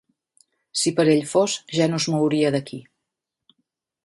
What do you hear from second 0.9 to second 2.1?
per ell fos, ja no es